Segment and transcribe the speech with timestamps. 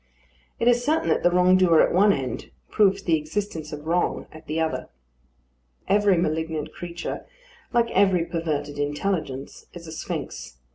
[0.59, 4.47] It is certain that the wrongdoer at one end proves the existence of wrong at
[4.47, 4.89] the other.
[5.87, 7.27] Every malignant creature,
[7.71, 10.57] like every perverted intelligence, is a sphinx.